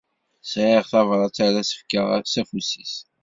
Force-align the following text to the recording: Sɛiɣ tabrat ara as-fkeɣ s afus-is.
Sɛiɣ 0.51 0.83
tabrat 0.91 1.37
ara 1.45 1.59
as-fkeɣ 1.63 2.07
s 2.33 2.35
afus-is. 2.41 2.95